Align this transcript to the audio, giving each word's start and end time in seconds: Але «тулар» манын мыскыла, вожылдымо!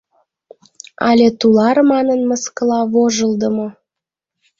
Але 1.09 1.27
«тулар» 1.39 1.77
манын 1.91 2.19
мыскыла, 2.29 2.79
вожылдымо! 2.91 3.67